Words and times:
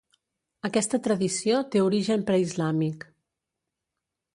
Aquesta 0.69 1.01
tradició 1.09 1.61
té 1.75 1.85
origen 1.91 2.27
preislàmic. 2.31 3.11